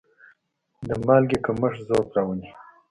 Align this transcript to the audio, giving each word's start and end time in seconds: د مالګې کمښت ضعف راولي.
د 0.87 0.89
مالګې 1.05 1.37
کمښت 1.45 1.79
ضعف 1.89 2.07
راولي. 2.15 2.47